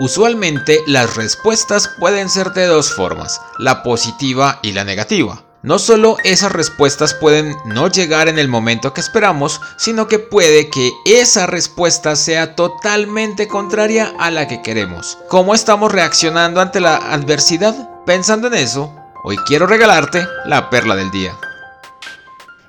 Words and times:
Usualmente 0.00 0.82
las 0.86 1.14
respuestas 1.14 1.90
pueden 1.98 2.30
ser 2.30 2.52
de 2.52 2.64
dos 2.64 2.90
formas, 2.90 3.38
la 3.58 3.82
positiva 3.82 4.58
y 4.62 4.72
la 4.72 4.82
negativa. 4.82 5.42
No 5.62 5.78
solo 5.78 6.16
esas 6.24 6.52
respuestas 6.52 7.12
pueden 7.12 7.54
no 7.66 7.86
llegar 7.88 8.26
en 8.28 8.38
el 8.38 8.48
momento 8.48 8.94
que 8.94 9.02
esperamos, 9.02 9.60
sino 9.76 10.08
que 10.08 10.18
puede 10.18 10.70
que 10.70 10.90
esa 11.04 11.46
respuesta 11.46 12.16
sea 12.16 12.54
totalmente 12.54 13.46
contraria 13.46 14.14
a 14.18 14.30
la 14.30 14.48
que 14.48 14.62
queremos. 14.62 15.18
¿Cómo 15.28 15.54
estamos 15.54 15.92
reaccionando 15.92 16.62
ante 16.62 16.80
la 16.80 16.96
adversidad? 16.96 17.74
Pensando 18.06 18.46
en 18.46 18.54
eso, 18.54 18.90
hoy 19.22 19.36
quiero 19.46 19.66
regalarte 19.66 20.26
la 20.46 20.70
perla 20.70 20.96
del 20.96 21.10
día. 21.10 21.36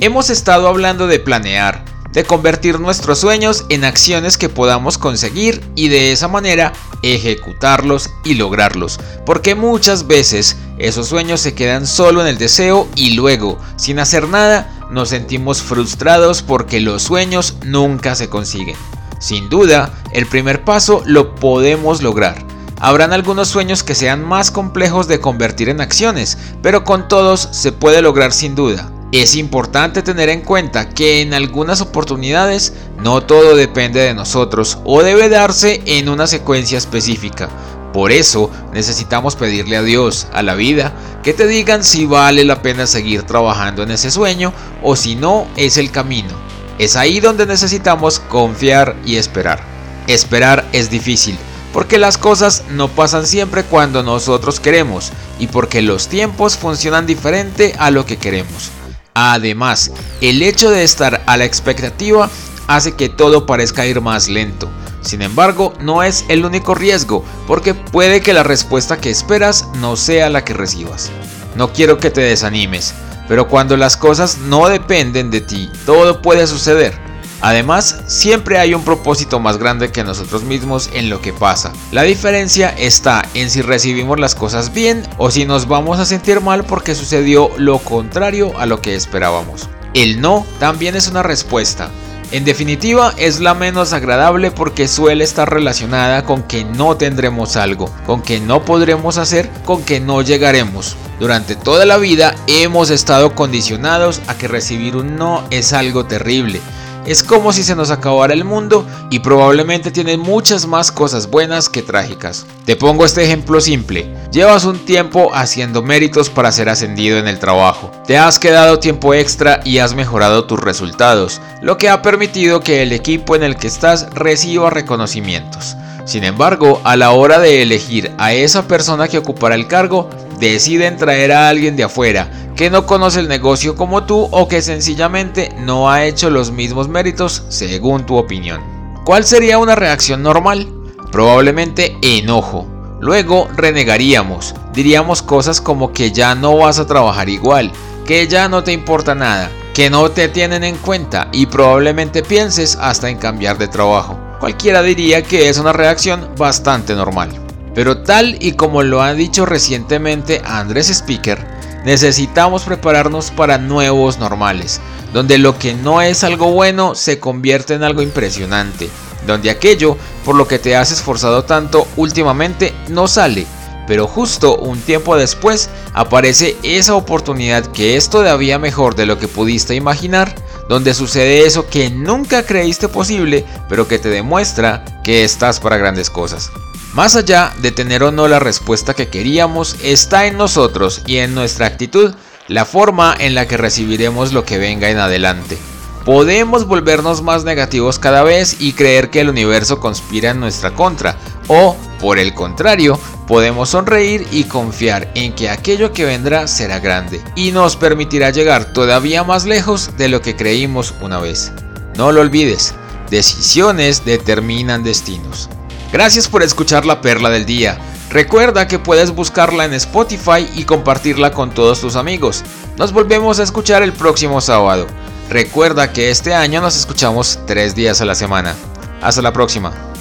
Hemos 0.00 0.28
estado 0.28 0.66
hablando 0.66 1.06
de 1.06 1.20
planear, 1.20 1.84
de 2.12 2.24
convertir 2.24 2.80
nuestros 2.80 3.18
sueños 3.18 3.64
en 3.68 3.84
acciones 3.84 4.36
que 4.36 4.48
podamos 4.48 4.98
conseguir 4.98 5.62
y 5.74 5.88
de 5.88 6.12
esa 6.12 6.28
manera 6.28 6.72
ejecutarlos 7.02 8.10
y 8.24 8.34
lograrlos, 8.34 9.00
porque 9.26 9.54
muchas 9.54 10.06
veces 10.06 10.56
esos 10.78 11.08
sueños 11.08 11.40
se 11.40 11.54
quedan 11.54 11.86
solo 11.86 12.20
en 12.20 12.26
el 12.26 12.38
deseo 12.38 12.88
y 12.94 13.12
luego, 13.12 13.58
sin 13.76 13.98
hacer 13.98 14.28
nada, 14.28 14.86
nos 14.90 15.08
sentimos 15.08 15.62
frustrados 15.62 16.42
porque 16.42 16.80
los 16.80 17.02
sueños 17.02 17.56
nunca 17.64 18.14
se 18.14 18.28
consiguen. 18.28 18.76
Sin 19.18 19.48
duda, 19.48 19.92
el 20.12 20.26
primer 20.26 20.64
paso 20.64 21.02
lo 21.06 21.34
podemos 21.36 22.02
lograr. 22.02 22.44
Habrán 22.80 23.12
algunos 23.12 23.46
sueños 23.46 23.84
que 23.84 23.94
sean 23.94 24.26
más 24.26 24.50
complejos 24.50 25.06
de 25.06 25.20
convertir 25.20 25.68
en 25.68 25.80
acciones, 25.80 26.36
pero 26.62 26.82
con 26.82 27.06
todos 27.06 27.48
se 27.52 27.70
puede 27.70 28.02
lograr 28.02 28.32
sin 28.32 28.56
duda. 28.56 28.90
Es 29.12 29.36
importante 29.36 30.00
tener 30.00 30.30
en 30.30 30.40
cuenta 30.40 30.88
que 30.88 31.20
en 31.20 31.34
algunas 31.34 31.82
oportunidades 31.82 32.72
no 32.96 33.20
todo 33.20 33.54
depende 33.54 34.00
de 34.00 34.14
nosotros 34.14 34.78
o 34.86 35.02
debe 35.02 35.28
darse 35.28 35.82
en 35.84 36.08
una 36.08 36.26
secuencia 36.26 36.78
específica. 36.78 37.50
Por 37.92 38.10
eso 38.10 38.50
necesitamos 38.72 39.36
pedirle 39.36 39.76
a 39.76 39.82
Dios, 39.82 40.28
a 40.32 40.42
la 40.42 40.54
vida, 40.54 40.94
que 41.22 41.34
te 41.34 41.46
digan 41.46 41.84
si 41.84 42.06
vale 42.06 42.42
la 42.46 42.62
pena 42.62 42.86
seguir 42.86 43.24
trabajando 43.24 43.82
en 43.82 43.90
ese 43.90 44.10
sueño 44.10 44.54
o 44.82 44.96
si 44.96 45.14
no 45.14 45.46
es 45.56 45.76
el 45.76 45.90
camino. 45.90 46.30
Es 46.78 46.96
ahí 46.96 47.20
donde 47.20 47.44
necesitamos 47.44 48.18
confiar 48.18 48.96
y 49.04 49.16
esperar. 49.16 49.62
Esperar 50.06 50.66
es 50.72 50.88
difícil, 50.88 51.36
porque 51.74 51.98
las 51.98 52.16
cosas 52.16 52.64
no 52.70 52.88
pasan 52.88 53.26
siempre 53.26 53.62
cuando 53.62 54.02
nosotros 54.02 54.58
queremos 54.58 55.12
y 55.38 55.48
porque 55.48 55.82
los 55.82 56.08
tiempos 56.08 56.56
funcionan 56.56 57.06
diferente 57.06 57.74
a 57.78 57.90
lo 57.90 58.06
que 58.06 58.16
queremos. 58.16 58.70
Además, 59.14 59.92
el 60.20 60.42
hecho 60.42 60.70
de 60.70 60.84
estar 60.84 61.22
a 61.26 61.36
la 61.36 61.44
expectativa 61.44 62.30
hace 62.66 62.94
que 62.94 63.08
todo 63.08 63.44
parezca 63.44 63.86
ir 63.86 64.00
más 64.00 64.28
lento. 64.28 64.70
Sin 65.02 65.20
embargo, 65.20 65.74
no 65.80 66.02
es 66.02 66.24
el 66.28 66.44
único 66.44 66.74
riesgo, 66.74 67.24
porque 67.46 67.74
puede 67.74 68.20
que 68.20 68.32
la 68.32 68.42
respuesta 68.42 68.98
que 68.98 69.10
esperas 69.10 69.66
no 69.76 69.96
sea 69.96 70.30
la 70.30 70.44
que 70.44 70.54
recibas. 70.54 71.10
No 71.56 71.72
quiero 71.72 71.98
que 71.98 72.10
te 72.10 72.22
desanimes, 72.22 72.94
pero 73.28 73.48
cuando 73.48 73.76
las 73.76 73.96
cosas 73.96 74.38
no 74.38 74.68
dependen 74.68 75.30
de 75.30 75.42
ti, 75.42 75.68
todo 75.84 76.22
puede 76.22 76.46
suceder. 76.46 77.11
Además, 77.42 78.02
siempre 78.06 78.58
hay 78.58 78.72
un 78.72 78.84
propósito 78.84 79.40
más 79.40 79.58
grande 79.58 79.90
que 79.90 80.04
nosotros 80.04 80.44
mismos 80.44 80.88
en 80.94 81.10
lo 81.10 81.20
que 81.20 81.32
pasa. 81.32 81.72
La 81.90 82.02
diferencia 82.02 82.68
está 82.68 83.28
en 83.34 83.50
si 83.50 83.62
recibimos 83.62 84.20
las 84.20 84.36
cosas 84.36 84.72
bien 84.72 85.02
o 85.18 85.32
si 85.32 85.44
nos 85.44 85.66
vamos 85.66 85.98
a 85.98 86.04
sentir 86.04 86.40
mal 86.40 86.64
porque 86.64 86.94
sucedió 86.94 87.50
lo 87.56 87.80
contrario 87.80 88.56
a 88.60 88.66
lo 88.66 88.80
que 88.80 88.94
esperábamos. 88.94 89.68
El 89.92 90.20
no 90.20 90.46
también 90.60 90.94
es 90.94 91.08
una 91.08 91.24
respuesta. 91.24 91.90
En 92.30 92.44
definitiva, 92.44 93.12
es 93.16 93.40
la 93.40 93.54
menos 93.54 93.92
agradable 93.92 94.52
porque 94.52 94.86
suele 94.86 95.24
estar 95.24 95.52
relacionada 95.52 96.24
con 96.24 96.44
que 96.44 96.64
no 96.64 96.96
tendremos 96.96 97.56
algo, 97.56 97.92
con 98.06 98.22
que 98.22 98.38
no 98.40 98.64
podremos 98.64 99.18
hacer, 99.18 99.50
con 99.64 99.82
que 99.82 99.98
no 99.98 100.22
llegaremos. 100.22 100.96
Durante 101.18 101.56
toda 101.56 101.86
la 101.86 101.98
vida 101.98 102.36
hemos 102.46 102.90
estado 102.90 103.34
condicionados 103.34 104.22
a 104.28 104.34
que 104.38 104.48
recibir 104.48 104.96
un 104.96 105.16
no 105.16 105.44
es 105.50 105.72
algo 105.72 106.06
terrible 106.06 106.60
es 107.06 107.22
como 107.22 107.52
si 107.52 107.62
se 107.62 107.74
nos 107.74 107.90
acabara 107.90 108.32
el 108.32 108.44
mundo 108.44 108.86
y 109.10 109.18
probablemente 109.20 109.90
tiene 109.90 110.16
muchas 110.16 110.66
más 110.66 110.92
cosas 110.92 111.28
buenas 111.28 111.68
que 111.68 111.82
trágicas. 111.82 112.46
Te 112.64 112.76
pongo 112.76 113.04
este 113.04 113.24
ejemplo 113.24 113.60
simple. 113.60 114.06
Llevas 114.30 114.64
un 114.64 114.78
tiempo 114.78 115.30
haciendo 115.34 115.82
méritos 115.82 116.30
para 116.30 116.52
ser 116.52 116.68
ascendido 116.68 117.18
en 117.18 117.28
el 117.28 117.38
trabajo. 117.38 117.90
Te 118.06 118.18
has 118.18 118.38
quedado 118.38 118.78
tiempo 118.78 119.14
extra 119.14 119.60
y 119.64 119.78
has 119.78 119.94
mejorado 119.94 120.44
tus 120.44 120.60
resultados, 120.60 121.40
lo 121.60 121.76
que 121.76 121.88
ha 121.88 122.02
permitido 122.02 122.60
que 122.60 122.82
el 122.82 122.92
equipo 122.92 123.36
en 123.36 123.42
el 123.42 123.56
que 123.56 123.66
estás 123.66 124.08
reciba 124.14 124.70
reconocimientos. 124.70 125.76
Sin 126.04 126.24
embargo, 126.24 126.80
a 126.84 126.96
la 126.96 127.12
hora 127.12 127.38
de 127.38 127.62
elegir 127.62 128.10
a 128.18 128.32
esa 128.32 128.66
persona 128.66 129.06
que 129.06 129.18
ocupará 129.18 129.54
el 129.54 129.68
cargo, 129.68 130.10
deciden 130.50 130.96
traer 130.96 131.32
a 131.32 131.48
alguien 131.48 131.76
de 131.76 131.84
afuera 131.84 132.30
que 132.56 132.70
no 132.70 132.86
conoce 132.86 133.20
el 133.20 133.28
negocio 133.28 133.76
como 133.76 134.04
tú 134.04 134.28
o 134.30 134.48
que 134.48 134.60
sencillamente 134.60 135.54
no 135.60 135.90
ha 135.90 136.04
hecho 136.04 136.30
los 136.30 136.50
mismos 136.50 136.88
méritos 136.88 137.44
según 137.48 138.06
tu 138.06 138.16
opinión. 138.16 138.60
¿Cuál 139.04 139.24
sería 139.24 139.58
una 139.58 139.74
reacción 139.74 140.22
normal? 140.22 140.68
Probablemente 141.10 141.96
enojo. 142.02 142.66
Luego 143.00 143.48
renegaríamos, 143.56 144.54
diríamos 144.72 145.22
cosas 145.22 145.60
como 145.60 145.92
que 145.92 146.12
ya 146.12 146.34
no 146.34 146.56
vas 146.56 146.78
a 146.78 146.86
trabajar 146.86 147.28
igual, 147.28 147.72
que 148.06 148.28
ya 148.28 148.48
no 148.48 148.62
te 148.62 148.72
importa 148.72 149.14
nada, 149.14 149.50
que 149.74 149.90
no 149.90 150.10
te 150.10 150.28
tienen 150.28 150.62
en 150.62 150.76
cuenta 150.76 151.28
y 151.32 151.46
probablemente 151.46 152.22
pienses 152.22 152.78
hasta 152.80 153.08
en 153.10 153.18
cambiar 153.18 153.58
de 153.58 153.68
trabajo. 153.68 154.18
Cualquiera 154.38 154.82
diría 154.82 155.22
que 155.22 155.48
es 155.48 155.58
una 155.58 155.72
reacción 155.72 156.30
bastante 156.36 156.94
normal. 156.94 157.41
Pero 157.74 158.02
tal 158.02 158.36
y 158.40 158.52
como 158.52 158.82
lo 158.82 159.02
ha 159.02 159.14
dicho 159.14 159.46
recientemente 159.46 160.42
Andrés 160.44 160.90
Speaker, 160.90 161.46
necesitamos 161.84 162.64
prepararnos 162.64 163.30
para 163.30 163.58
nuevos 163.58 164.18
normales, 164.18 164.80
donde 165.12 165.38
lo 165.38 165.58
que 165.58 165.74
no 165.74 166.00
es 166.02 166.24
algo 166.24 166.52
bueno 166.52 166.94
se 166.94 167.18
convierte 167.18 167.74
en 167.74 167.82
algo 167.82 168.02
impresionante, 168.02 168.88
donde 169.26 169.50
aquello 169.50 169.96
por 170.24 170.36
lo 170.36 170.46
que 170.46 170.58
te 170.58 170.76
has 170.76 170.90
esforzado 170.92 171.44
tanto 171.44 171.86
últimamente 171.96 172.72
no 172.88 173.08
sale, 173.08 173.46
pero 173.86 174.06
justo 174.06 174.56
un 174.56 174.80
tiempo 174.80 175.16
después 175.16 175.70
aparece 175.92 176.56
esa 176.62 176.94
oportunidad 176.94 177.66
que 177.66 177.96
es 177.96 178.10
todavía 178.10 178.58
mejor 178.58 178.94
de 178.94 179.06
lo 179.06 179.18
que 179.18 179.28
pudiste 179.28 179.74
imaginar, 179.74 180.34
donde 180.68 180.94
sucede 180.94 181.46
eso 181.46 181.66
que 181.68 181.90
nunca 181.90 182.44
creíste 182.44 182.88
posible, 182.88 183.44
pero 183.68 183.88
que 183.88 183.98
te 183.98 184.08
demuestra 184.08 184.84
que 185.02 185.24
estás 185.24 185.58
para 185.58 185.76
grandes 185.76 186.08
cosas. 186.10 186.50
Más 186.94 187.16
allá 187.16 187.54
de 187.62 187.72
tener 187.72 188.02
o 188.02 188.12
no 188.12 188.28
la 188.28 188.38
respuesta 188.38 188.92
que 188.92 189.08
queríamos, 189.08 189.76
está 189.82 190.26
en 190.26 190.36
nosotros 190.36 191.00
y 191.06 191.18
en 191.18 191.34
nuestra 191.34 191.66
actitud 191.66 192.14
la 192.48 192.66
forma 192.66 193.14
en 193.18 193.34
la 193.34 193.48
que 193.48 193.56
recibiremos 193.56 194.34
lo 194.34 194.44
que 194.44 194.58
venga 194.58 194.90
en 194.90 194.98
adelante. 194.98 195.56
Podemos 196.04 196.66
volvernos 196.66 197.22
más 197.22 197.44
negativos 197.44 197.98
cada 197.98 198.22
vez 198.24 198.56
y 198.60 198.74
creer 198.74 199.08
que 199.08 199.20
el 199.20 199.30
universo 199.30 199.80
conspira 199.80 200.30
en 200.30 200.40
nuestra 200.40 200.74
contra, 200.74 201.16
o, 201.48 201.76
por 201.98 202.18
el 202.18 202.34
contrario, 202.34 202.98
podemos 203.26 203.70
sonreír 203.70 204.26
y 204.30 204.44
confiar 204.44 205.10
en 205.14 205.32
que 205.34 205.48
aquello 205.48 205.92
que 205.92 206.04
vendrá 206.04 206.46
será 206.46 206.78
grande 206.80 207.22
y 207.36 207.52
nos 207.52 207.76
permitirá 207.76 208.30
llegar 208.30 208.72
todavía 208.74 209.24
más 209.24 209.46
lejos 209.46 209.96
de 209.96 210.08
lo 210.08 210.20
que 210.20 210.36
creímos 210.36 210.92
una 211.00 211.20
vez. 211.20 211.52
No 211.96 212.12
lo 212.12 212.20
olvides, 212.20 212.74
decisiones 213.08 214.04
determinan 214.04 214.82
destinos. 214.82 215.48
Gracias 215.92 216.26
por 216.26 216.42
escuchar 216.42 216.86
la 216.86 217.02
perla 217.02 217.28
del 217.28 217.44
día. 217.44 217.78
Recuerda 218.10 218.66
que 218.66 218.78
puedes 218.78 219.10
buscarla 219.10 219.66
en 219.66 219.74
Spotify 219.74 220.48
y 220.54 220.64
compartirla 220.64 221.32
con 221.32 221.50
todos 221.50 221.80
tus 221.80 221.96
amigos. 221.96 222.44
Nos 222.78 222.92
volvemos 222.92 223.38
a 223.38 223.42
escuchar 223.42 223.82
el 223.82 223.92
próximo 223.92 224.40
sábado. 224.40 224.86
Recuerda 225.28 225.92
que 225.92 226.10
este 226.10 226.34
año 226.34 226.60
nos 226.60 226.76
escuchamos 226.76 227.38
tres 227.46 227.74
días 227.74 228.00
a 228.00 228.06
la 228.06 228.14
semana. 228.14 228.54
Hasta 229.02 229.22
la 229.22 229.32
próxima. 229.32 229.91